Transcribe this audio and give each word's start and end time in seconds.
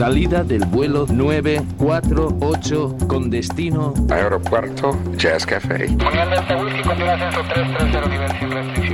Salida 0.00 0.42
del 0.42 0.64
vuelo 0.64 1.04
948 1.06 2.96
con 3.06 3.28
destino 3.28 3.92
Aeropuerto 4.08 4.98
Jazz 5.18 5.44
Café. 5.44 5.94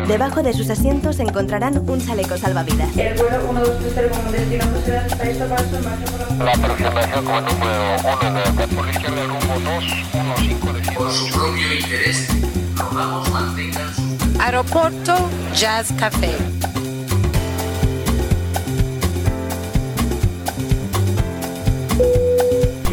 Debajo 0.08 0.42
de 0.42 0.52
sus 0.52 0.68
asientos 0.68 1.20
encontrarán 1.20 1.78
un 1.88 2.04
chaleco 2.04 2.36
salvavidas. 2.36 2.88
El 2.96 3.14
vuelo 3.18 3.38
1230 3.52 4.20
con 4.20 4.32
destino 4.32 4.64
José 4.64 4.96
está 5.06 5.46
marcha 5.46 6.06
por 6.10 6.44
la... 6.44 6.52
Aproximación 6.52 7.24
con 7.24 7.44
número 7.44 7.96
1 8.02 8.32
de 8.34 8.40
la 8.82 8.90
izquierda 8.90 9.22
rumbo 9.26 9.54
215 9.62 10.92
Por 10.92 11.12
su 11.12 11.30
propio 11.30 11.72
interés, 11.72 12.28
rogamos 12.74 13.30
mantengan 13.30 13.94
su... 13.94 14.02
Aeropuerto 14.40 15.14
Jazz 15.54 15.92
Café. 15.92 16.34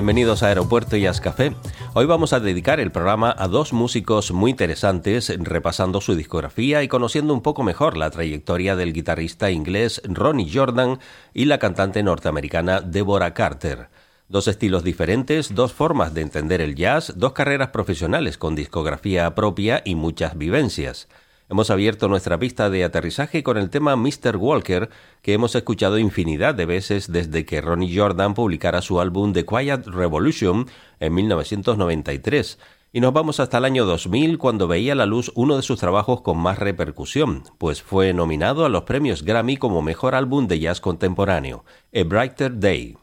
Bienvenidos 0.00 0.42
a 0.42 0.46
Aeropuerto 0.46 0.96
y 0.96 1.04
Café. 1.20 1.54
Hoy 1.92 2.06
vamos 2.06 2.32
a 2.32 2.40
dedicar 2.40 2.80
el 2.80 2.90
programa 2.90 3.34
a 3.36 3.48
dos 3.48 3.74
músicos 3.74 4.32
muy 4.32 4.52
interesantes, 4.52 5.30
repasando 5.40 6.00
su 6.00 6.14
discografía 6.14 6.82
y 6.82 6.88
conociendo 6.88 7.34
un 7.34 7.42
poco 7.42 7.62
mejor 7.64 7.98
la 7.98 8.08
trayectoria 8.08 8.76
del 8.76 8.94
guitarrista 8.94 9.50
inglés 9.50 10.00
Ronnie 10.04 10.50
Jordan 10.50 11.00
y 11.34 11.44
la 11.44 11.58
cantante 11.58 12.02
norteamericana 12.02 12.80
Deborah 12.80 13.34
Carter. 13.34 13.90
Dos 14.26 14.48
estilos 14.48 14.84
diferentes, 14.84 15.54
dos 15.54 15.74
formas 15.74 16.14
de 16.14 16.22
entender 16.22 16.62
el 16.62 16.76
jazz, 16.76 17.12
dos 17.16 17.34
carreras 17.34 17.68
profesionales 17.68 18.38
con 18.38 18.54
discografía 18.54 19.34
propia 19.34 19.82
y 19.84 19.96
muchas 19.96 20.38
vivencias. 20.38 21.08
Hemos 21.50 21.68
abierto 21.70 22.06
nuestra 22.06 22.38
pista 22.38 22.70
de 22.70 22.84
aterrizaje 22.84 23.42
con 23.42 23.56
el 23.56 23.70
tema 23.70 23.96
Mr. 23.96 24.36
Walker, 24.36 24.88
que 25.20 25.32
hemos 25.32 25.56
escuchado 25.56 25.98
infinidad 25.98 26.54
de 26.54 26.64
veces 26.64 27.10
desde 27.10 27.44
que 27.44 27.60
Ronnie 27.60 27.98
Jordan 27.98 28.34
publicara 28.34 28.80
su 28.82 29.00
álbum 29.00 29.32
The 29.32 29.44
Quiet 29.44 29.88
Revolution 29.88 30.68
en 31.00 31.12
1993. 31.12 32.56
Y 32.92 33.00
nos 33.00 33.12
vamos 33.12 33.40
hasta 33.40 33.58
el 33.58 33.64
año 33.64 33.84
2000 33.84 34.38
cuando 34.38 34.68
veía 34.68 34.94
la 34.94 35.06
luz 35.06 35.32
uno 35.34 35.56
de 35.56 35.62
sus 35.62 35.80
trabajos 35.80 36.20
con 36.20 36.38
más 36.38 36.60
repercusión, 36.60 37.42
pues 37.58 37.82
fue 37.82 38.14
nominado 38.14 38.64
a 38.64 38.68
los 38.68 38.84
premios 38.84 39.24
Grammy 39.24 39.56
como 39.56 39.82
mejor 39.82 40.14
álbum 40.14 40.46
de 40.46 40.60
jazz 40.60 40.80
contemporáneo, 40.80 41.64
A 41.92 42.04
Brighter 42.04 42.60
Day. 42.60 42.96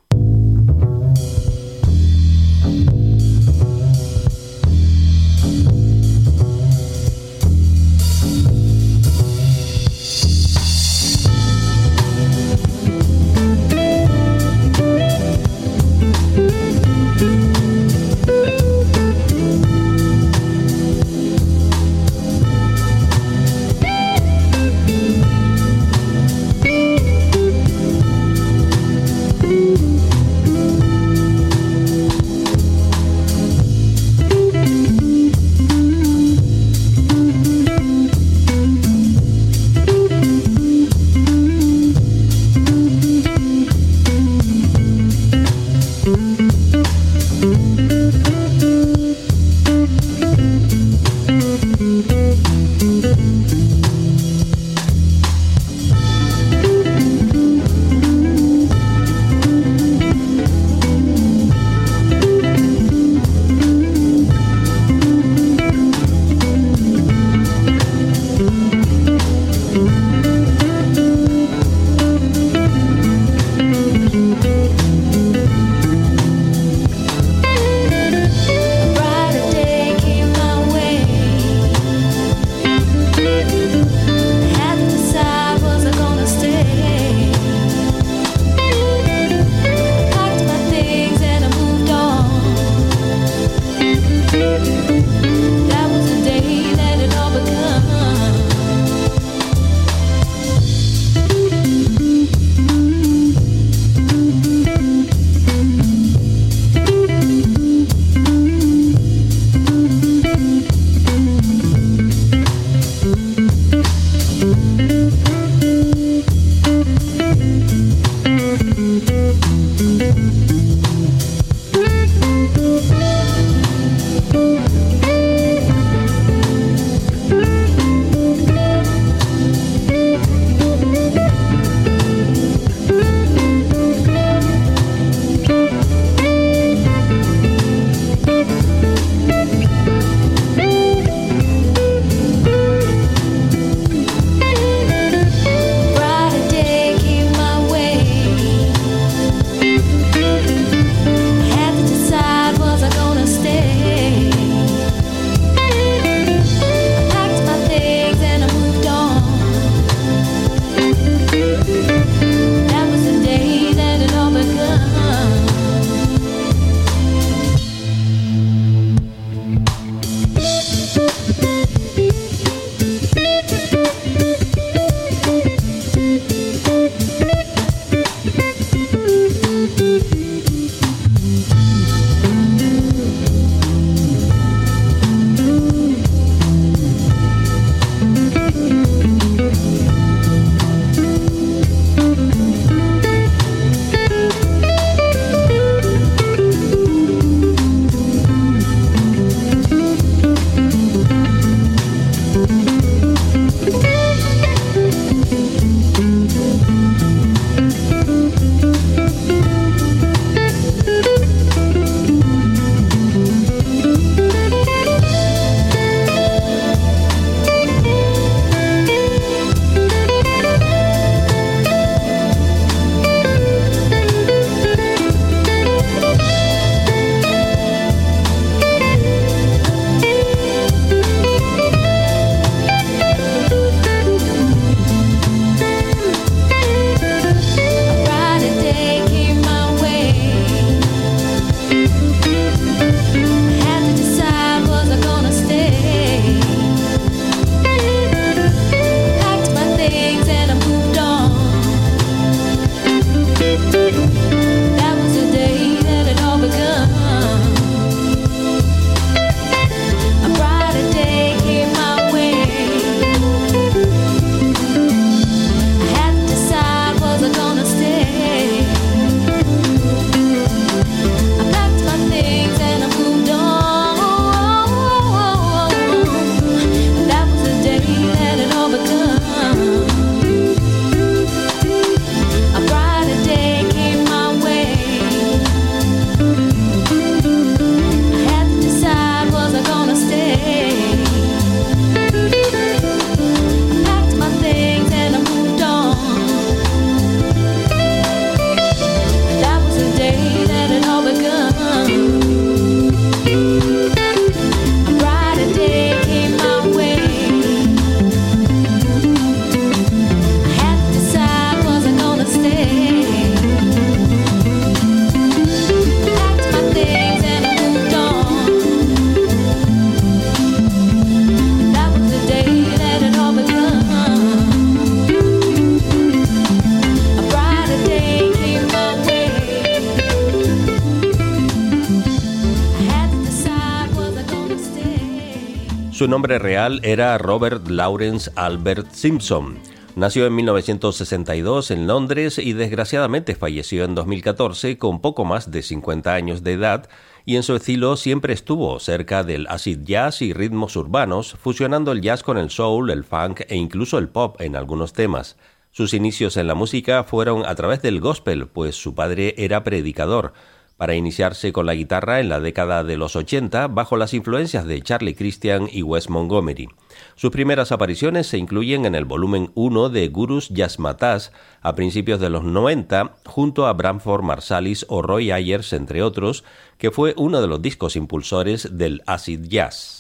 Su 335.97 336.07
nombre 336.07 336.37
real 336.37 336.80
era 336.83 337.18
Robert 337.18 337.69
Lawrence 337.69 338.30
Albert 338.35 338.92
Simpson. 338.92 339.57
Nació 339.95 340.27
en 340.27 340.35
1962 340.35 341.71
en 341.71 341.87
Londres 341.87 342.37
y 342.37 342.54
desgraciadamente 342.54 343.33
falleció 343.33 343.83
en 343.83 343.95
2014 343.95 344.77
con 344.77 345.01
poco 345.01 345.25
más 345.25 345.49
de 345.49 345.63
50 345.63 346.13
años 346.13 346.44
de 346.44 346.54
edad 346.54 346.87
y 347.25 347.35
en 347.35 347.42
su 347.42 347.56
estilo 347.56 347.97
siempre 347.97 348.35
estuvo 348.35 348.80
cerca 348.80 349.23
del 349.23 349.47
acid 349.47 349.80
jazz 349.85 350.21
y 350.21 350.33
ritmos 350.33 350.75
urbanos, 350.75 351.35
fusionando 351.42 351.92
el 351.92 352.01
jazz 352.01 352.21
con 352.21 352.37
el 352.37 352.51
soul, 352.51 352.92
el 352.92 353.04
funk 353.04 353.42
e 353.47 353.56
incluso 353.56 353.97
el 353.97 354.07
pop 354.07 354.39
en 354.39 354.56
algunos 354.56 354.94
temas. 354.94 355.35
Sus 355.71 355.95
inicios 355.95 356.37
en 356.37 356.45
la 356.45 356.54
música 356.54 357.06
fueron 357.06 357.44
a 357.44 357.56
través 357.56 357.81
del 357.81 358.01
gospel, 358.01 358.47
pues 358.47 358.75
su 358.75 358.94
padre 358.94 359.33
era 359.39 359.63
predicador 359.63 360.33
para 360.78 360.96
iniciarse 360.96 361.52
con 361.52 361.66
la 361.66 361.74
guitarra 361.74 362.19
en 362.19 362.30
la 362.30 362.40
década 362.40 362.84
de 362.84 362.98
los 362.98 363.16
80 363.16 363.68
bajo 363.68 363.98
las 363.98 364.14
influencias 364.14 364.66
de 364.66 364.81
Charlie 364.81 365.16
Christian 365.16 365.68
y 365.72 365.81
Wes 365.81 366.10
Montgomery. 366.10 366.69
Sus 367.16 367.31
primeras 367.31 367.72
apariciones 367.72 368.28
se 368.28 368.38
incluyen 368.38 368.86
en 368.86 368.96
el 368.96 369.06
volumen 369.06 369.52
1 369.56 369.90
de 369.90 370.07
Gurus 370.07 370.52
Matas 370.78 371.31
a 371.62 371.76
principios 371.76 372.19
de 372.19 372.30
los 372.30 372.44
90 372.44 373.16
junto 373.26 373.66
a 373.66 373.74
Bramford 373.74 374.24
Marsalis 374.24 374.86
o 374.88 375.02
Roy 375.02 375.31
Ayers 375.31 375.74
entre 375.74 376.04
otros, 376.04 376.44
que 376.78 376.92
fue 376.92 377.14
uno 377.18 377.42
de 377.42 377.48
los 377.48 377.62
discos 377.62 377.96
impulsores 377.96 378.78
del 378.78 379.02
acid 379.07 379.42
jazz. 379.48 379.96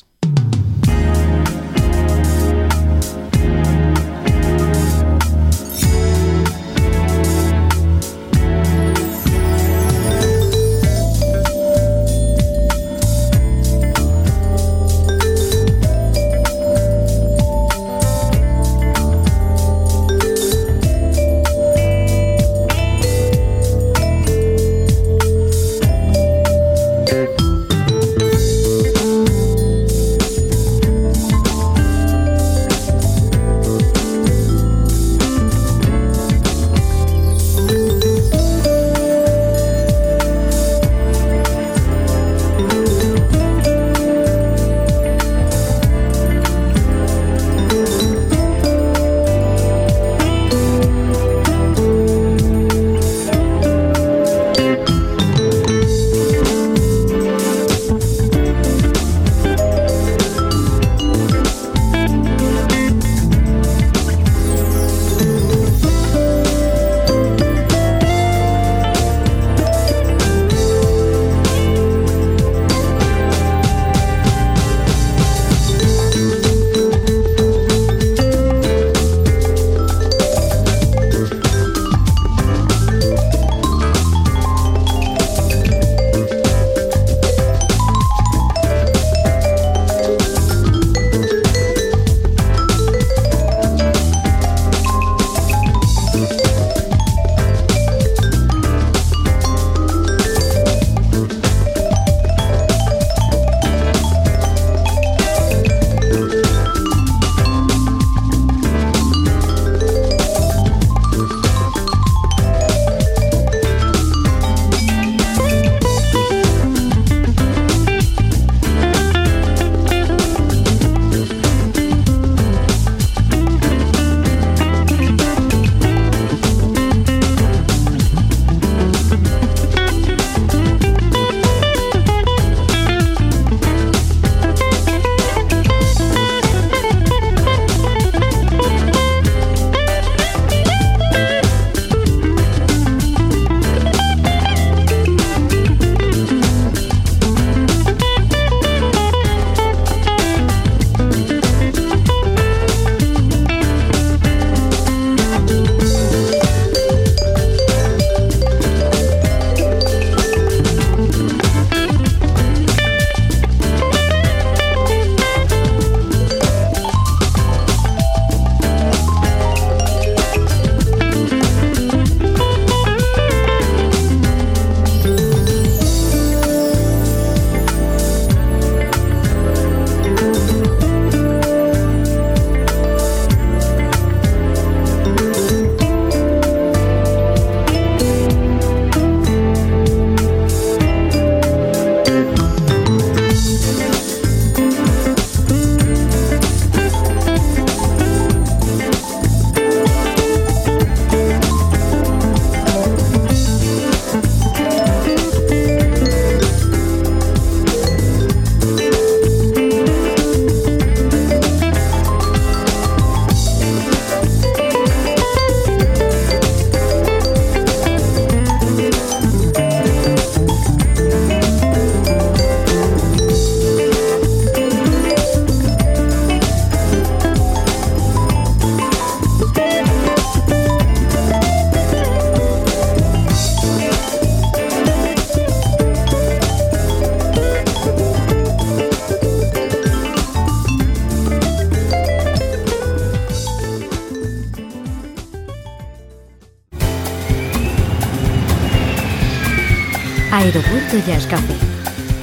Jazz 251.05 251.27
Café 251.27 251.53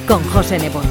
con 0.07 0.23
José 0.25 0.59
Nebot. 0.59 0.83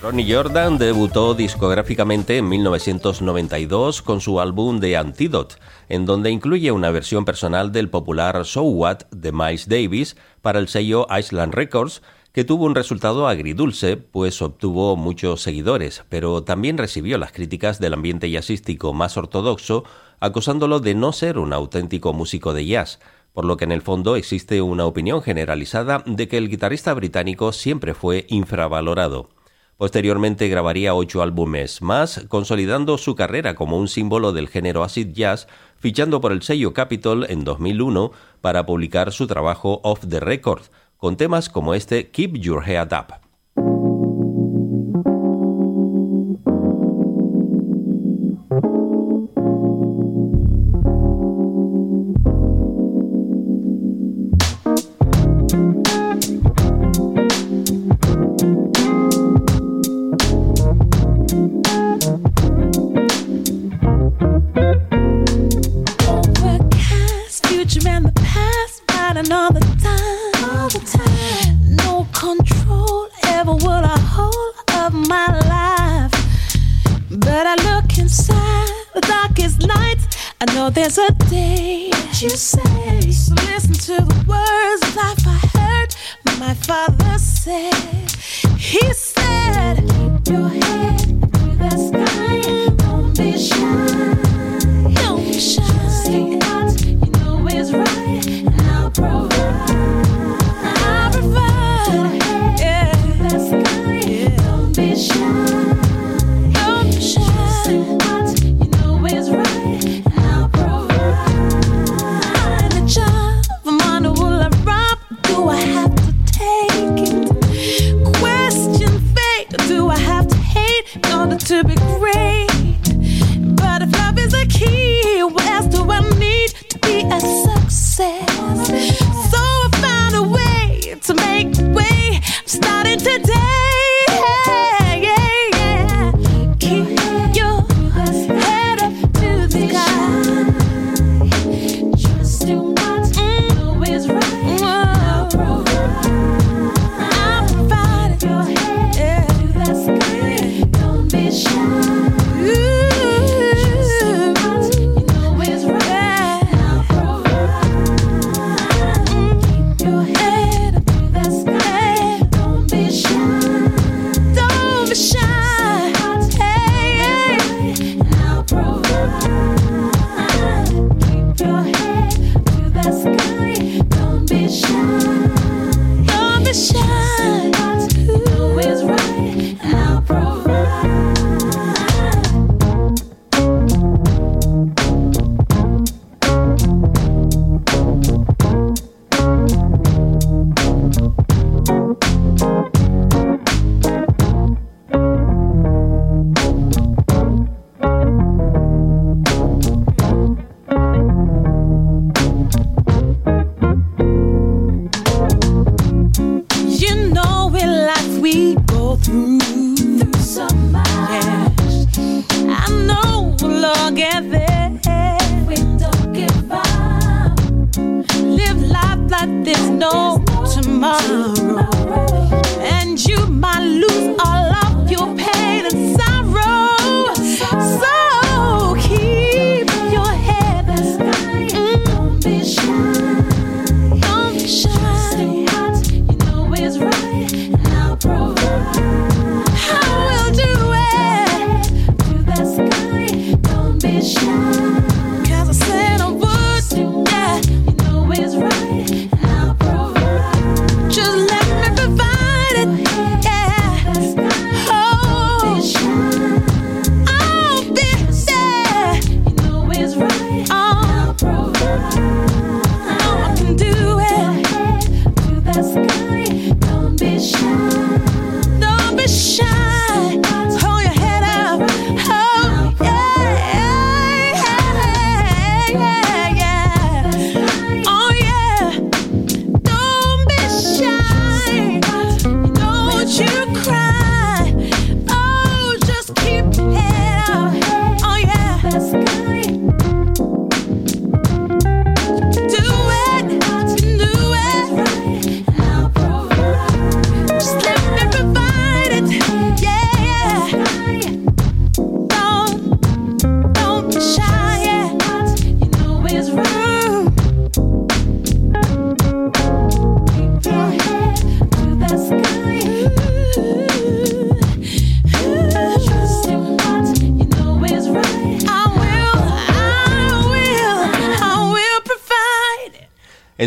Ronnie 0.00 0.34
Jordan 0.34 0.78
debutó 0.78 1.34
discográficamente 1.34 2.38
en 2.38 2.48
1992 2.48 4.02
con 4.02 4.20
su 4.20 4.40
álbum 4.40 4.80
The 4.80 4.96
Antidote, 4.96 5.56
en 5.88 6.06
donde 6.06 6.30
incluye 6.30 6.72
una 6.72 6.90
versión 6.90 7.24
personal 7.24 7.70
del 7.70 7.88
popular 7.88 8.44
So 8.44 8.62
What 8.62 9.02
de 9.10 9.30
Miles 9.30 9.68
Davis 9.68 10.16
para 10.40 10.58
el 10.58 10.68
sello 10.68 11.06
Island 11.16 11.54
Records, 11.54 12.02
que 12.32 12.44
tuvo 12.44 12.64
un 12.64 12.74
resultado 12.74 13.28
agridulce, 13.28 13.96
pues 13.98 14.40
obtuvo 14.40 14.96
muchos 14.96 15.42
seguidores, 15.42 16.02
pero 16.08 16.42
también 16.42 16.78
recibió 16.78 17.18
las 17.18 17.30
críticas 17.30 17.78
del 17.78 17.94
ambiente 17.94 18.30
jazzístico 18.30 18.92
más 18.94 19.16
ortodoxo, 19.16 19.84
acusándolo 20.18 20.80
de 20.80 20.94
no 20.94 21.12
ser 21.12 21.38
un 21.38 21.52
auténtico 21.52 22.12
músico 22.12 22.54
de 22.54 22.64
jazz, 22.64 23.00
por 23.32 23.44
lo 23.44 23.56
que 23.56 23.64
en 23.64 23.72
el 23.72 23.82
fondo 23.82 24.16
existe 24.16 24.60
una 24.62 24.84
opinión 24.84 25.22
generalizada 25.22 26.02
de 26.06 26.28
que 26.28 26.38
el 26.38 26.48
guitarrista 26.48 26.92
británico 26.94 27.52
siempre 27.52 27.94
fue 27.94 28.26
infravalorado. 28.28 29.30
Posteriormente 29.76 30.48
grabaría 30.48 30.94
ocho 30.94 31.22
álbumes 31.22 31.82
más, 31.82 32.24
consolidando 32.28 32.98
su 32.98 33.16
carrera 33.16 33.54
como 33.54 33.78
un 33.78 33.88
símbolo 33.88 34.32
del 34.32 34.48
género 34.48 34.84
acid 34.84 35.08
jazz, 35.12 35.48
fichando 35.76 36.20
por 36.20 36.30
el 36.32 36.42
sello 36.42 36.72
Capitol 36.72 37.26
en 37.28 37.42
2001 37.42 38.12
para 38.40 38.64
publicar 38.64 39.12
su 39.12 39.26
trabajo 39.26 39.80
Off 39.82 40.04
the 40.08 40.20
Record, 40.20 40.62
con 40.96 41.16
temas 41.16 41.48
como 41.48 41.74
este 41.74 42.10
Keep 42.10 42.36
Your 42.36 42.62
Head 42.68 42.92
Up. 42.92 43.21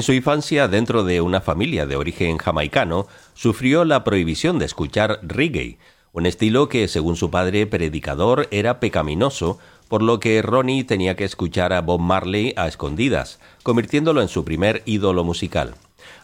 Su 0.06 0.13
infancia, 0.13 0.68
dentro 0.68 1.04
de 1.04 1.20
una 1.20 1.41
familia 1.41 1.88
de 1.88 1.96
origen 1.96 2.38
jamaicano, 2.38 3.08
sufrió 3.34 3.86
la 3.86 4.04
prohibición 4.04 4.60
de 4.60 4.65
escuchar 4.65 5.20
reggae, 5.24 5.80
un 6.13 6.28
estilo 6.28 6.70
que, 6.70 6.88
según 6.88 7.15
su 7.15 7.32
padre 7.32 7.65
predicador, 7.65 8.48
era 8.52 8.80
pecaminoso, 8.80 9.58
por 9.88 10.04
lo 10.04 10.20
que 10.20 10.44
Ronnie 10.44 10.84
tenía 10.84 11.15
que 11.15 11.24
escuchar 11.24 11.74
a 11.74 11.82
Bob 11.82 12.02
Marley 12.02 12.54
a 12.56 12.68
escondidas, 12.68 13.39
convirtiéndolo 13.63 14.22
en 14.22 14.28
su 14.28 14.46
primer 14.46 14.84
ídolo 14.86 15.24
musical. 15.24 15.74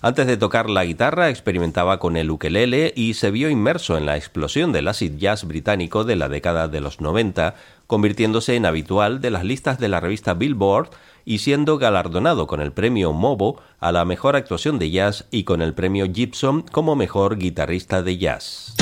Antes 0.02 0.28
de 0.28 0.38
tocar 0.38 0.70
la 0.70 0.86
guitarra 0.86 1.30
experimentaba 1.30 2.00
con 2.00 2.18
el 2.18 2.32
ukelele 2.32 2.94
y 2.96 3.14
se 3.14 3.32
vio 3.32 3.50
inmerso 3.50 3.98
en 3.98 4.06
la 4.06 4.18
explosión 4.18 4.72
del 4.72 4.88
acid 4.88 5.18
jazz 5.18 5.46
británico 5.46 6.04
de 6.04 6.16
la 6.16 6.30
década 6.30 6.68
de 6.68 6.82
los 6.82 7.02
90, 7.02 7.56
convirtiéndose 7.88 8.56
en 8.56 8.66
habitual 8.66 9.22
de 9.22 9.32
las 9.32 9.44
listas 9.44 9.80
de 9.80 9.90
la 9.90 10.00
revista 10.00 10.34
Billboard 10.34 10.90
y 11.26 11.40
siendo 11.40 11.78
galardonado 11.78 12.48
con 12.48 12.62
el 12.62 12.72
premio 12.72 13.14
Mobo 13.14 13.62
a 13.80 13.92
la 13.92 14.06
mejor 14.06 14.36
actuación 14.36 14.80
de 14.80 14.92
jazz 14.92 15.28
y 15.32 15.44
con 15.44 15.62
el 15.62 15.74
premio 15.74 16.06
Gibson 16.12 16.64
como 16.64 16.96
mejor 16.96 17.38
guitarrista 17.38 18.02
de 18.02 18.18
jazz. 18.18 18.76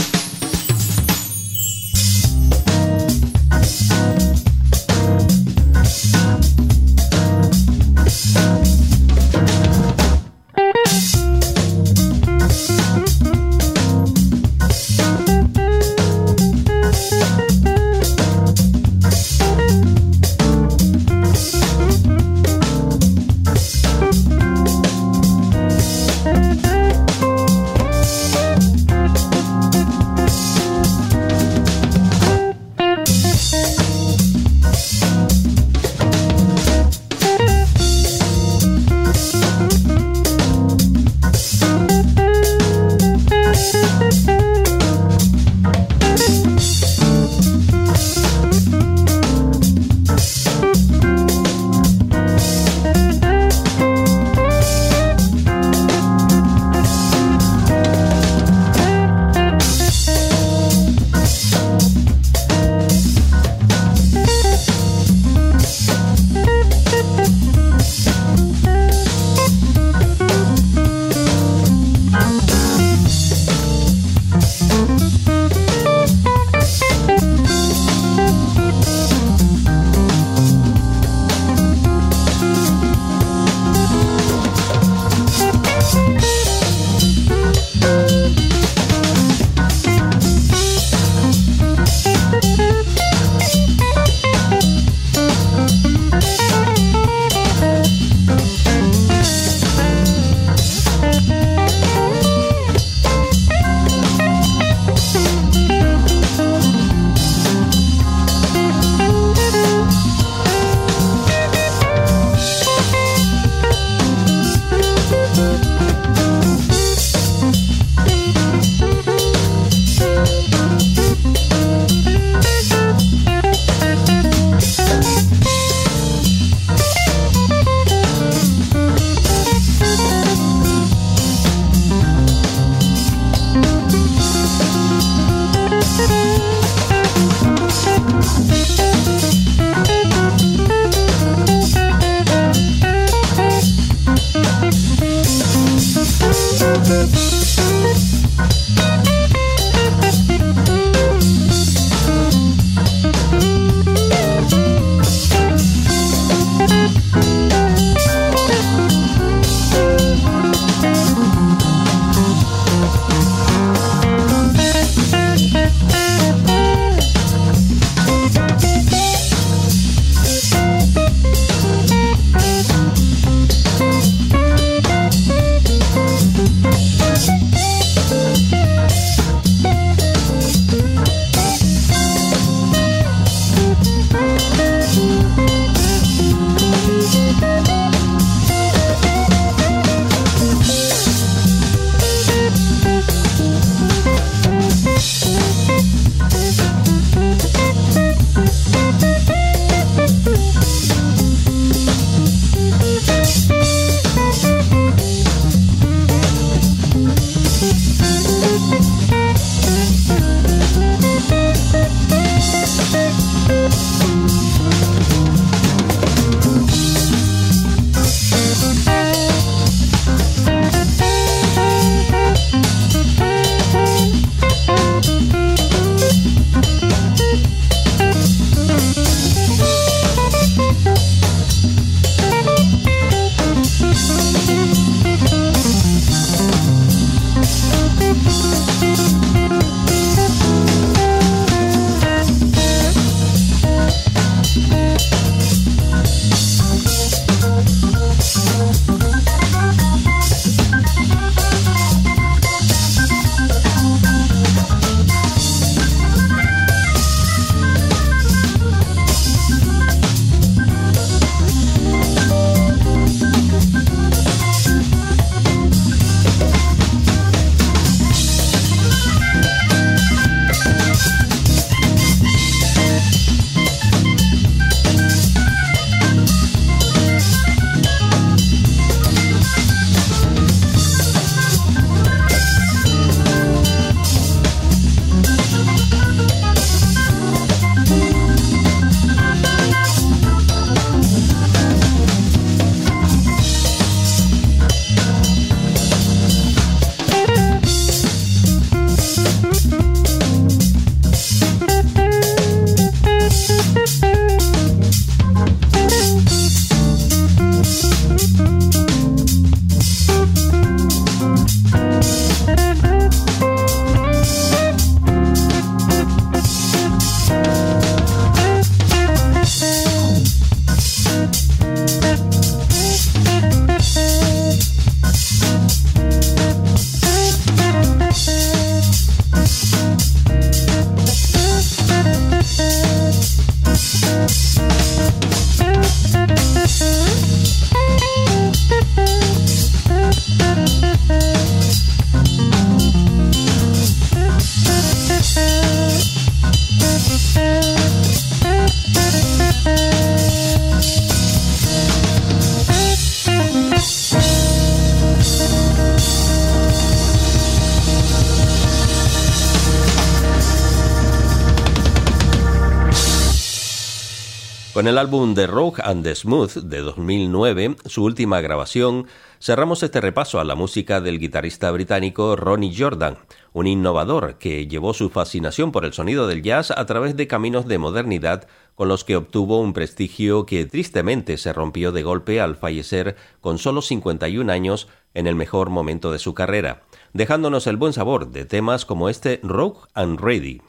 El 364.89 364.97
álbum 364.97 365.35
The 365.35 365.45
Rogue 365.45 365.83
and 365.83 366.03
the 366.03 366.15
Smooth 366.15 366.63
de 366.63 366.79
2009, 366.79 367.75
su 367.85 368.03
última 368.03 368.41
grabación, 368.41 369.05
cerramos 369.39 369.83
este 369.83 370.01
repaso 370.01 370.39
a 370.39 370.43
la 370.43 370.55
música 370.55 370.99
del 370.99 371.19
guitarrista 371.19 371.69
británico 371.69 372.35
Ronnie 372.35 372.73
Jordan, 372.75 373.19
un 373.53 373.67
innovador 373.67 374.39
que 374.39 374.65
llevó 374.65 374.95
su 374.95 375.11
fascinación 375.11 375.71
por 375.71 375.85
el 375.85 375.93
sonido 375.93 376.25
del 376.25 376.41
jazz 376.41 376.71
a 376.71 376.87
través 376.87 377.15
de 377.15 377.27
caminos 377.27 377.67
de 377.67 377.77
modernidad 377.77 378.47
con 378.73 378.87
los 378.87 379.03
que 379.03 379.15
obtuvo 379.15 379.59
un 379.59 379.73
prestigio 379.73 380.47
que 380.47 380.65
tristemente 380.65 381.37
se 381.37 381.53
rompió 381.53 381.91
de 381.91 382.01
golpe 382.01 382.41
al 382.41 382.55
fallecer 382.55 383.15
con 383.41 383.59
solo 383.59 383.83
51 383.83 384.51
años 384.51 384.87
en 385.13 385.27
el 385.27 385.35
mejor 385.35 385.69
momento 385.69 386.11
de 386.11 386.17
su 386.17 386.33
carrera, 386.33 386.81
dejándonos 387.13 387.67
el 387.67 387.77
buen 387.77 387.93
sabor 387.93 388.31
de 388.31 388.45
temas 388.45 388.85
como 388.85 389.07
este 389.07 389.39
Rogue 389.43 389.81
and 389.93 390.19
Ready. 390.19 390.61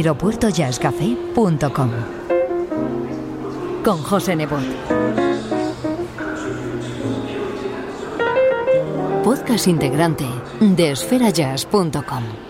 aeropuertojazzcafé.com 0.00 1.90
con 3.84 4.02
José 4.02 4.34
Nebot. 4.36 4.64
Podcast 9.22 9.68
integrante 9.68 10.24
de 10.60 10.92
esferajazz.com. 10.92 12.49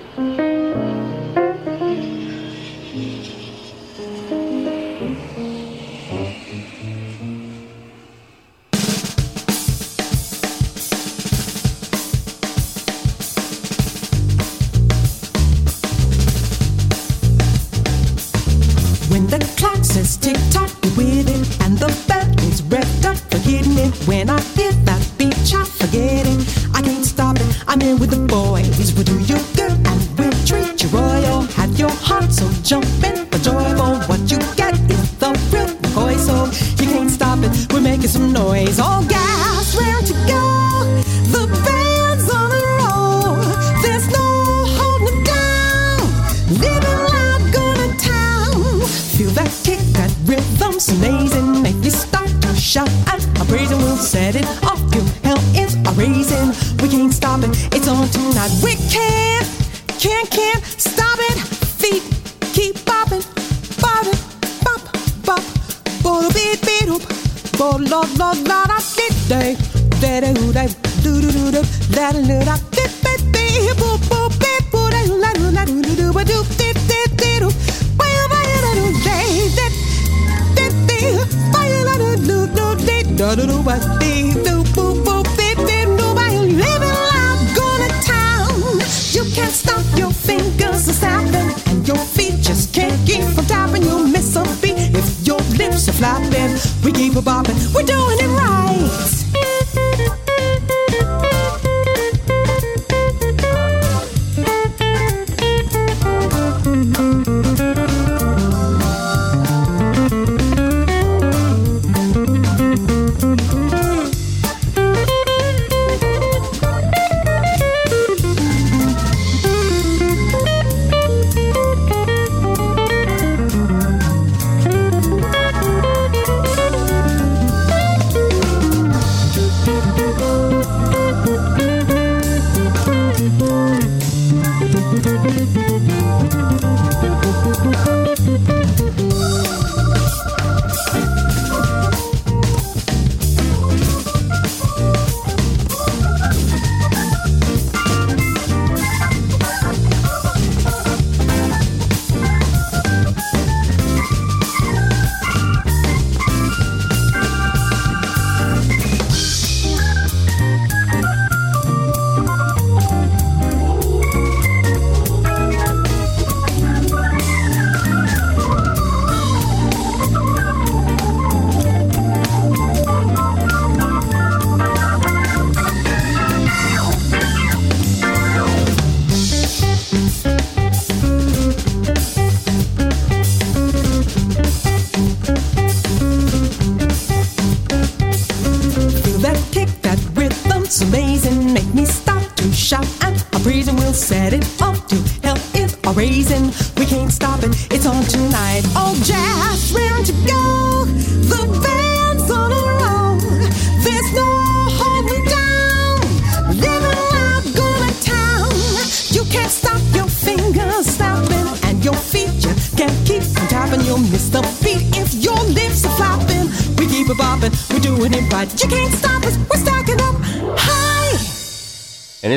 when 24.07 24.31
I 24.31 24.40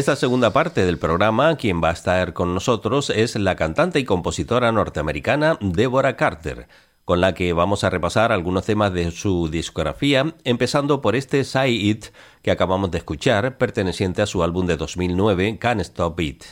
esta 0.04 0.18
segunda 0.18 0.52
parte 0.52 0.86
del 0.86 0.98
programa, 0.98 1.56
quien 1.56 1.82
va 1.82 1.92
a 1.92 1.94
estar 1.94 2.34
con 2.34 2.54
nosotros 2.54 3.10
es 3.10 3.38
la 3.38 3.56
cantante 3.56 4.00
y 4.00 4.04
compositora 4.04 4.70
norteamericana 4.74 5.58
Deborah 5.62 6.18
Carter, 6.18 6.68
con 7.06 7.22
la 7.22 7.34
que 7.34 7.54
vamos 7.54 7.86
a 7.86 7.90
repasar 7.90 8.34
algunos 8.34 8.66
temas 8.66 8.92
de 8.92 9.12
su 9.12 9.48
discografía, 9.48 10.36
empezando 10.44 11.00
por 11.00 11.16
este 11.16 11.46
Say 11.46 11.90
It 11.90 12.08
que 12.42 12.52
acabamos 12.52 12.92
de 12.92 12.98
escuchar, 12.98 13.58
perteneciente 13.58 14.22
a 14.22 14.26
su 14.26 14.44
álbum 14.44 14.68
de 14.68 14.76
2009, 14.76 15.58
Can't 15.58 15.80
Stop 15.80 16.20
It. 16.20 16.44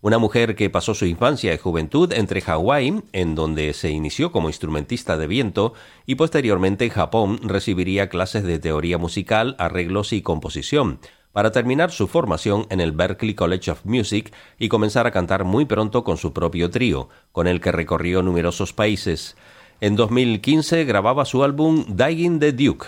Una 0.00 0.16
mujer 0.16 0.56
que 0.56 0.70
pasó 0.70 0.94
su 0.94 1.04
infancia 1.04 1.52
y 1.52 1.58
juventud 1.58 2.10
entre 2.14 2.40
Hawái, 2.40 3.02
en 3.12 3.34
donde 3.34 3.74
se 3.74 3.90
inició 3.90 4.32
como 4.32 4.48
instrumentista 4.48 5.18
de 5.18 5.26
viento, 5.26 5.74
y 6.06 6.14
posteriormente 6.14 6.86
en 6.86 6.90
Japón 6.90 7.38
recibiría 7.42 8.08
clases 8.08 8.44
de 8.44 8.58
teoría 8.58 8.96
musical, 8.96 9.56
arreglos 9.58 10.14
y 10.14 10.22
composición 10.22 11.00
para 11.34 11.50
terminar 11.50 11.90
su 11.90 12.06
formación 12.06 12.64
en 12.70 12.80
el 12.80 12.92
Berklee 12.92 13.34
College 13.34 13.72
of 13.72 13.84
Music 13.84 14.32
y 14.56 14.68
comenzar 14.68 15.08
a 15.08 15.10
cantar 15.10 15.42
muy 15.42 15.64
pronto 15.64 16.04
con 16.04 16.16
su 16.16 16.32
propio 16.32 16.70
trío, 16.70 17.08
con 17.32 17.48
el 17.48 17.60
que 17.60 17.72
recorrió 17.72 18.22
numerosos 18.22 18.72
países. 18.72 19.36
En 19.80 19.96
2015 19.96 20.84
grababa 20.84 21.24
su 21.24 21.42
álbum 21.42 21.84
Dying 21.88 22.38
the 22.38 22.52
Duke. 22.52 22.86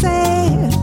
sad. 0.00 0.74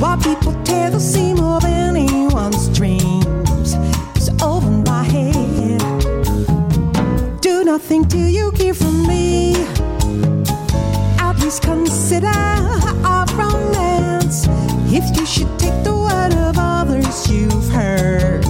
Why 0.00 0.16
people 0.22 0.54
tear 0.64 0.90
the 0.90 1.00
seam 1.00 1.38
of 1.40 1.64
anyone's 1.64 2.68
dreams 2.68 3.74
is 4.16 4.28
over 4.42 4.70
my 4.70 5.02
head. 5.04 5.80
Do 7.40 7.64
nothing 7.64 8.04
till 8.06 8.28
you 8.28 8.50
hear 8.52 8.74
from 8.74 9.06
me. 9.06 9.54
At 11.18 11.34
least 11.40 11.62
consider 11.62 12.38
our 13.04 13.26
romance. 13.36 14.46
If 14.90 15.04
you 15.16 15.26
should 15.26 15.52
take 15.58 15.78
the 15.84 15.94
word 15.94 16.34
of 16.34 16.56
others 16.58 17.30
you've 17.30 17.68
heard. 17.70 18.47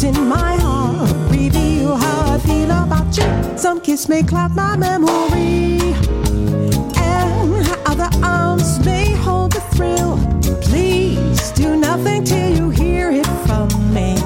The 0.00 0.08
in 0.08 0.28
my 0.28 0.56
heart 0.56 1.10
reveal 1.30 1.94
how 1.94 2.34
I 2.34 2.38
feel 2.38 2.70
about 2.70 3.14
you. 3.18 3.58
Some 3.58 3.82
kiss 3.82 4.08
may 4.08 4.22
cloud 4.22 4.56
my 4.56 4.74
memory, 4.74 5.78
and 6.96 7.68
other 7.84 8.08
arms 8.24 8.82
may 8.82 9.12
hold 9.12 9.52
the 9.52 9.60
thrill. 9.74 10.16
Please 10.62 11.50
do 11.50 11.76
nothing 11.76 12.24
till 12.24 12.50
you 12.50 12.70
hear 12.70 13.10
it 13.10 13.26
from 13.46 13.68
me. 13.92 14.16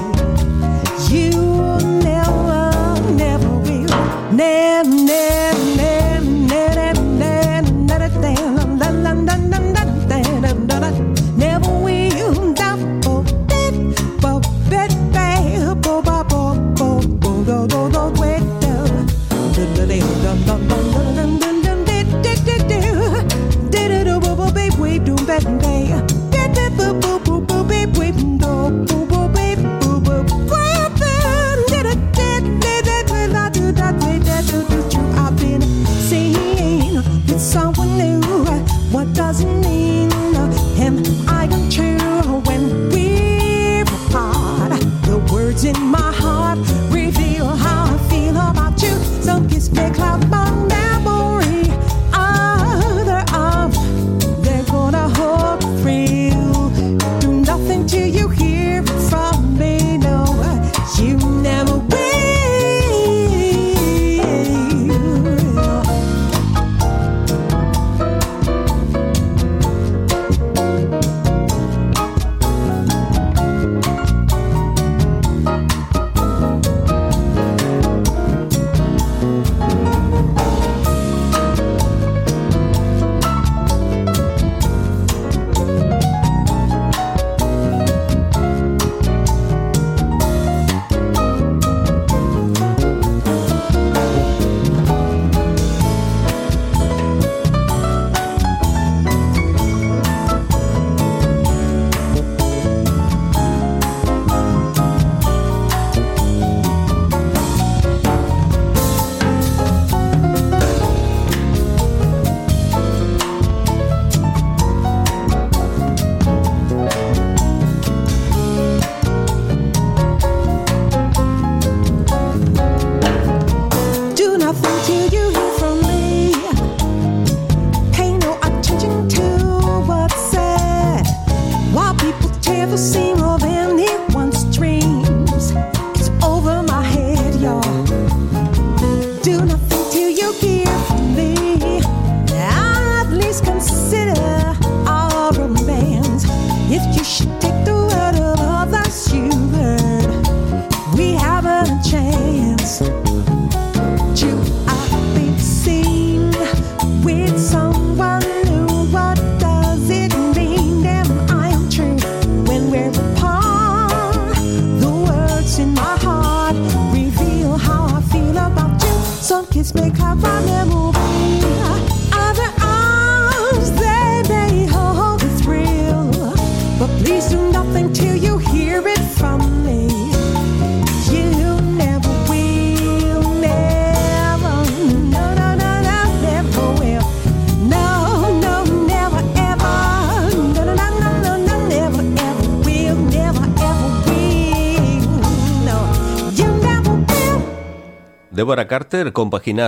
You 1.09 1.31
never, 2.03 2.71
never 3.11 3.49
will. 3.49 4.31
Never, 4.31 4.89
never, 4.89 5.44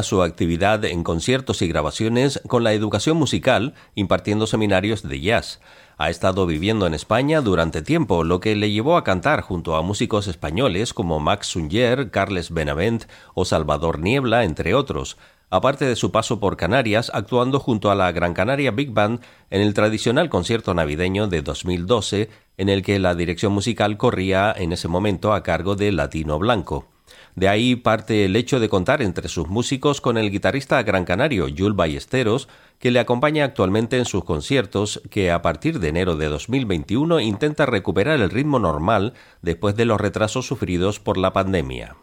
Su 0.03 0.21
actividad 0.21 0.83
en 0.83 1.01
conciertos 1.03 1.61
y 1.61 1.67
grabaciones 1.69 2.41
con 2.47 2.65
la 2.65 2.73
educación 2.73 3.15
musical, 3.15 3.73
impartiendo 3.95 4.45
seminarios 4.45 5.01
de 5.01 5.21
jazz. 5.21 5.61
Ha 5.97 6.09
estado 6.09 6.45
viviendo 6.45 6.85
en 6.87 6.93
España 6.93 7.39
durante 7.39 7.81
tiempo, 7.81 8.25
lo 8.25 8.41
que 8.41 8.55
le 8.57 8.69
llevó 8.69 8.97
a 8.97 9.05
cantar 9.05 9.41
junto 9.41 9.77
a 9.77 9.81
músicos 9.81 10.27
españoles 10.27 10.93
como 10.93 11.21
Max 11.21 11.47
Sunger, 11.47 12.11
Carles 12.11 12.51
Benavent 12.51 13.05
o 13.33 13.45
Salvador 13.45 13.99
Niebla, 13.99 14.43
entre 14.43 14.75
otros, 14.75 15.17
aparte 15.49 15.85
de 15.85 15.95
su 15.95 16.11
paso 16.11 16.41
por 16.41 16.57
Canarias, 16.57 17.09
actuando 17.13 17.59
junto 17.59 17.89
a 17.89 17.95
la 17.95 18.11
Gran 18.11 18.33
Canaria 18.33 18.71
Big 18.71 18.91
Band 18.91 19.21
en 19.49 19.61
el 19.61 19.73
tradicional 19.73 20.29
concierto 20.29 20.73
navideño 20.73 21.27
de 21.27 21.41
2012, 21.41 22.29
en 22.57 22.69
el 22.69 22.83
que 22.83 22.99
la 22.99 23.15
dirección 23.15 23.53
musical 23.53 23.95
corría 23.95 24.53
en 24.55 24.73
ese 24.73 24.89
momento 24.89 25.33
a 25.33 25.43
cargo 25.43 25.75
de 25.75 25.93
Latino 25.93 26.39
Blanco. 26.39 26.96
De 27.37 27.47
ahí 27.47 27.75
parte 27.75 28.25
el 28.25 28.35
hecho 28.35 28.59
de 28.59 28.67
contar 28.67 29.03
entre 29.03 29.29
sus 29.29 29.47
músicos 29.47 30.01
con 30.01 30.17
el 30.17 30.31
guitarrista 30.31 30.81
gran 30.81 31.05
canario 31.05 31.45
Jules 31.55 31.75
Ballesteros, 31.75 32.49
que 32.79 32.89
le 32.89 32.99
acompaña 32.99 33.45
actualmente 33.45 33.99
en 33.99 34.05
sus 34.05 34.23
conciertos, 34.23 35.03
que 35.11 35.29
a 35.29 35.43
partir 35.43 35.79
de 35.79 35.89
enero 35.89 36.17
de 36.17 36.29
2021 36.29 37.19
intenta 37.19 37.67
recuperar 37.67 38.21
el 38.21 38.31
ritmo 38.31 38.57
normal 38.57 39.13
después 39.43 39.75
de 39.75 39.85
los 39.85 40.01
retrasos 40.01 40.47
sufridos 40.47 40.99
por 40.99 41.19
la 41.19 41.31
pandemia. 41.31 41.95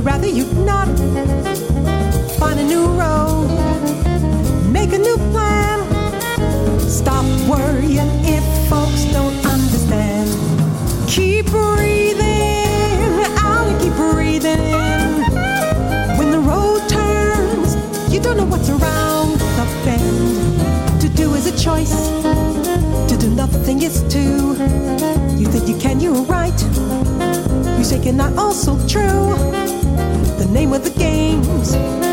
They'd 0.00 0.06
rather 0.06 0.28
you 0.28 0.46
not 0.64 0.88
find 2.38 2.58
a 2.58 2.64
new 2.64 2.86
road, 2.86 3.48
make 4.72 4.94
a 4.94 4.98
new 4.98 5.18
plan. 5.30 5.78
Stop 6.80 7.26
worrying 7.46 8.08
if 8.24 8.42
folks 8.70 9.04
don't 9.12 9.36
understand. 9.44 10.30
Keep 11.06 11.50
breathing 11.50 13.12
out 13.44 13.66
and 13.68 13.78
keep 13.78 13.92
breathing. 13.92 15.20
When 16.16 16.30
the 16.30 16.40
road 16.40 16.88
turns, 16.88 17.76
you 18.10 18.20
don't 18.20 18.38
know 18.38 18.46
what's 18.46 18.70
around 18.70 19.32
the 19.38 19.66
bend. 19.84 21.00
To 21.02 21.10
do 21.10 21.34
is 21.34 21.46
a 21.46 21.62
choice, 21.62 21.94
to 23.06 23.18
do 23.18 23.28
nothing 23.28 23.82
is 23.82 24.02
to. 24.14 24.24
You 25.36 25.46
think 25.46 25.68
you 25.68 25.76
can, 25.76 26.00
you're 26.00 26.22
right. 26.22 26.58
You 27.76 27.84
say 27.84 28.02
you're 28.02 28.14
not 28.14 28.38
also 28.38 28.78
true 28.88 29.69
dreams. 31.20 32.09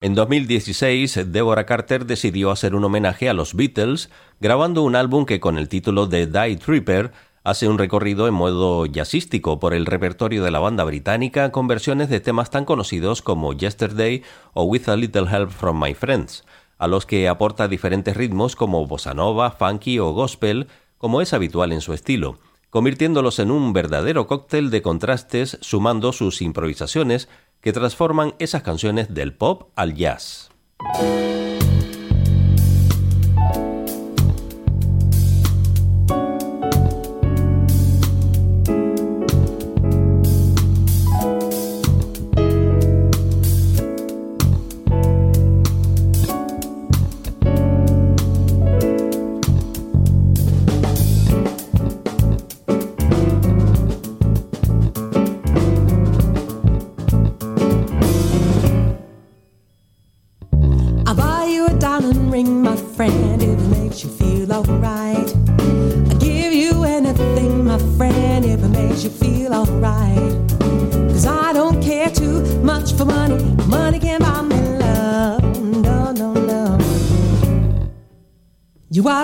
En 0.00 0.14
2016, 0.14 1.32
Deborah 1.32 1.64
Carter 1.64 2.04
decidió 2.04 2.50
hacer 2.50 2.74
un 2.74 2.84
homenaje 2.84 3.28
a 3.28 3.34
los 3.34 3.54
Beatles, 3.54 4.10
grabando 4.40 4.82
un 4.82 4.94
álbum 4.94 5.24
que 5.24 5.40
con 5.40 5.56
el 5.56 5.68
título 5.68 6.06
de 6.06 6.26
Die 6.26 6.56
Tripper 6.56 7.12
hace 7.44 7.68
un 7.68 7.78
recorrido 7.78 8.28
en 8.28 8.34
modo 8.34 8.86
jazzístico 8.86 9.58
por 9.58 9.72
el 9.72 9.86
repertorio 9.86 10.44
de 10.44 10.50
la 10.50 10.58
banda 10.58 10.84
británica 10.84 11.50
con 11.52 11.66
versiones 11.66 12.10
de 12.10 12.20
temas 12.20 12.50
tan 12.50 12.64
conocidos 12.64 13.22
como 13.22 13.52
Yesterday 13.52 14.22
o 14.52 14.64
With 14.64 14.88
a 14.88 14.96
Little 14.96 15.30
Help 15.30 15.50
from 15.50 15.82
My 15.82 15.94
Friends, 15.94 16.44
a 16.76 16.88
los 16.88 17.06
que 17.06 17.28
aporta 17.28 17.68
diferentes 17.68 18.16
ritmos 18.16 18.54
como 18.54 18.86
bossa 18.86 19.14
nova, 19.14 19.52
funky 19.52 19.98
o 19.98 20.12
gospel, 20.12 20.66
como 20.98 21.22
es 21.22 21.32
habitual 21.32 21.72
en 21.72 21.80
su 21.80 21.92
estilo, 21.92 22.38
convirtiéndolos 22.68 23.38
en 23.38 23.50
un 23.50 23.72
verdadero 23.72 24.26
cóctel 24.26 24.70
de 24.70 24.82
contrastes 24.82 25.56
sumando 25.62 26.12
sus 26.12 26.42
improvisaciones 26.42 27.28
que 27.66 27.72
transforman 27.72 28.32
esas 28.38 28.62
canciones 28.62 29.12
del 29.12 29.34
pop 29.34 29.72
al 29.74 29.92
jazz. 29.96 30.52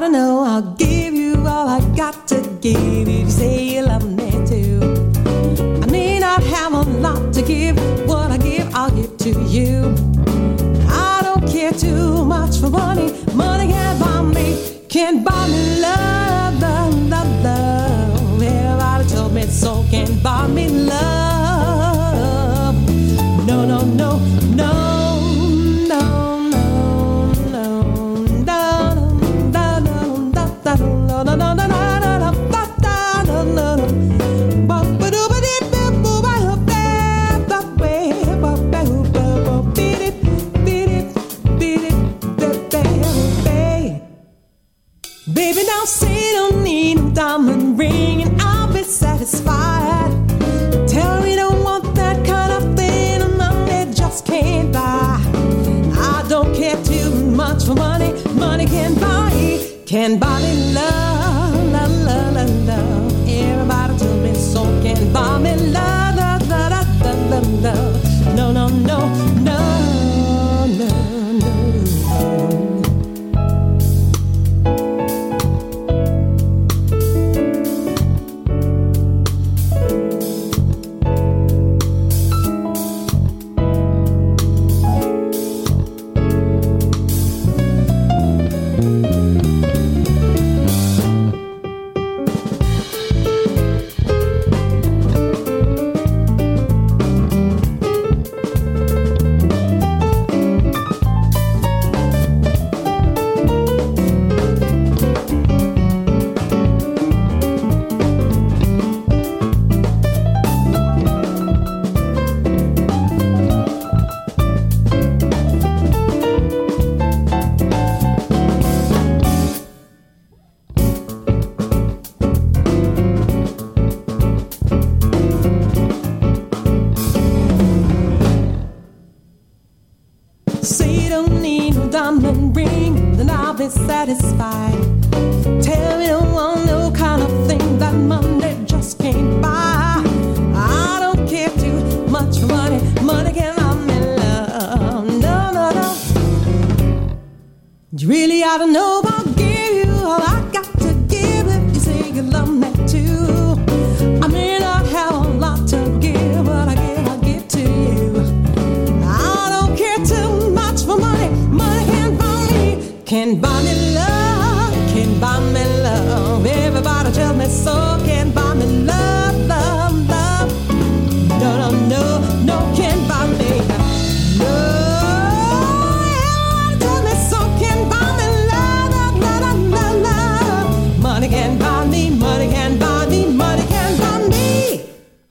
not 0.02 0.10
know. 0.10 0.31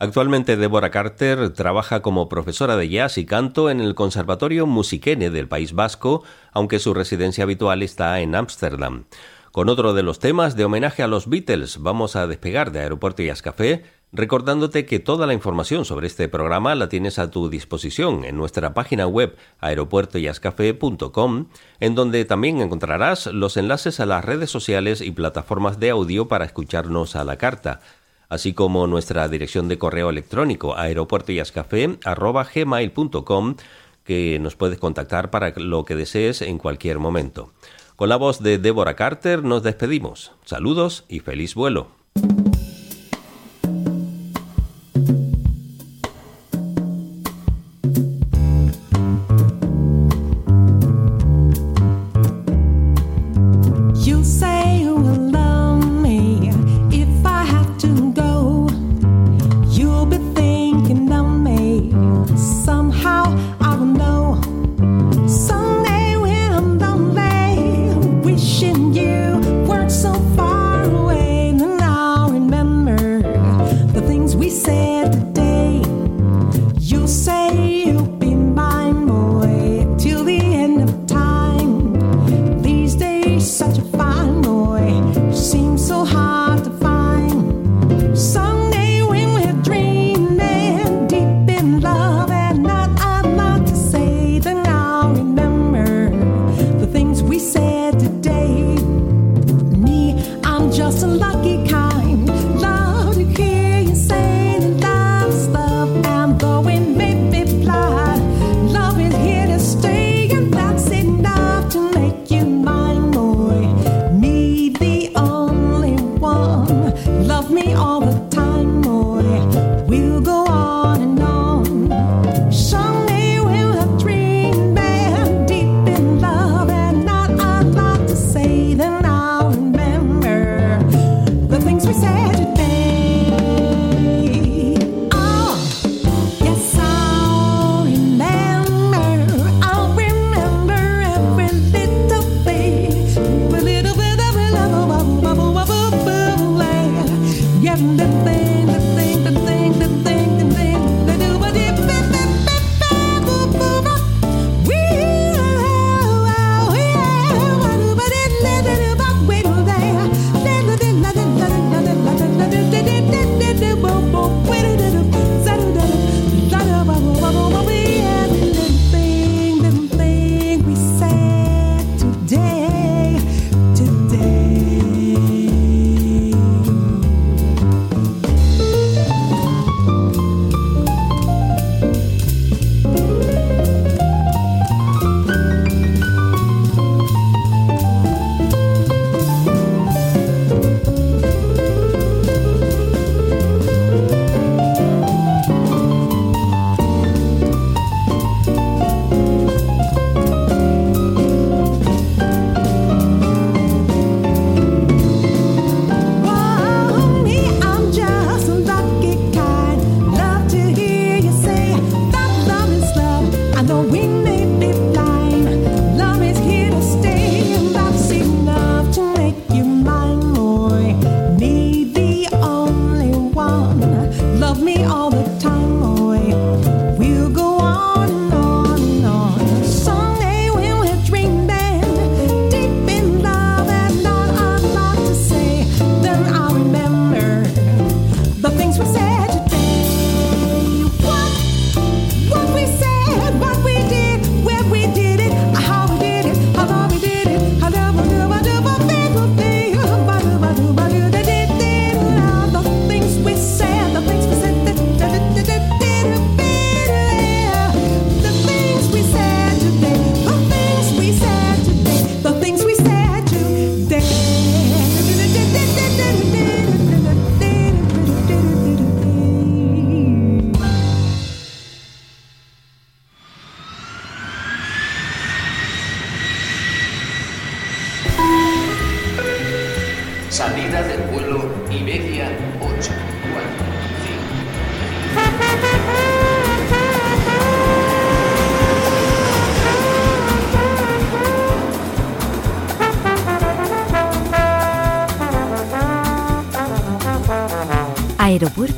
Actualmente 0.01 0.57
Deborah 0.57 0.89
Carter 0.89 1.53
trabaja 1.53 2.01
como 2.01 2.27
profesora 2.27 2.75
de 2.75 2.89
jazz 2.89 3.19
y 3.19 3.25
canto 3.25 3.69
en 3.69 3.79
el 3.79 3.93
Conservatorio 3.93 4.65
Musiquene 4.65 5.29
del 5.29 5.47
País 5.47 5.73
Vasco, 5.73 6.23
aunque 6.53 6.79
su 6.79 6.95
residencia 6.95 7.43
habitual 7.43 7.83
está 7.83 8.19
en 8.19 8.33
Ámsterdam. 8.33 9.05
Con 9.51 9.69
otro 9.69 9.93
de 9.93 10.01
los 10.01 10.17
temas 10.17 10.55
de 10.55 10.65
homenaje 10.65 11.03
a 11.03 11.07
los 11.07 11.29
Beatles, 11.29 11.77
vamos 11.79 12.15
a 12.15 12.25
despegar 12.25 12.71
de 12.71 12.79
Aeropuerto 12.79 13.21
Jazz 13.21 13.41
Café 13.41 13.83
recordándote 14.13 14.85
que 14.85 14.99
toda 14.99 15.25
la 15.25 15.33
información 15.33 15.85
sobre 15.85 16.07
este 16.07 16.27
programa 16.27 16.75
la 16.75 16.89
tienes 16.89 17.17
a 17.19 17.31
tu 17.31 17.49
disposición 17.49 18.25
en 18.25 18.35
nuestra 18.37 18.73
página 18.73 19.07
web 19.07 19.37
aeropuertoyascafé.com, 19.59 21.45
en 21.79 21.95
donde 21.95 22.25
también 22.25 22.59
encontrarás 22.61 23.27
los 23.27 23.55
enlaces 23.57 23.99
a 23.99 24.05
las 24.05 24.23
redes 24.25 24.49
sociales 24.49 25.01
y 25.01 25.11
plataformas 25.11 25.79
de 25.79 25.91
audio 25.91 26.27
para 26.27 26.45
escucharnos 26.45 27.15
a 27.15 27.23
la 27.23 27.37
carta, 27.37 27.81
así 28.27 28.53
como 28.53 28.87
nuestra 28.87 29.27
dirección 29.27 29.67
de 29.67 29.77
correo 29.77 30.09
electrónico 30.09 30.75
aeropuertoyascafé.com, 30.77 33.55
que 34.03 34.39
nos 34.39 34.55
puedes 34.55 34.79
contactar 34.79 35.29
para 35.29 35.53
lo 35.55 35.85
que 35.85 35.95
desees 35.95 36.41
en 36.41 36.57
cualquier 36.57 36.97
momento. 36.99 37.51
Con 37.95 38.09
la 38.09 38.17
voz 38.17 38.41
de 38.41 38.57
Débora 38.57 38.95
Carter 38.95 39.43
nos 39.43 39.61
despedimos. 39.63 40.31
Saludos 40.43 41.05
y 41.07 41.19
feliz 41.19 41.53
vuelo. 41.53 41.91